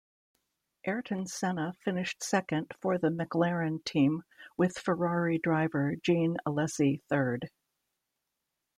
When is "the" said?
2.97-3.09